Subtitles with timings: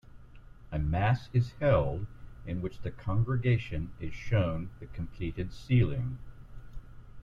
[0.71, 2.07] A mass is held
[2.47, 6.17] in which the congregation is shown the completed ceiling.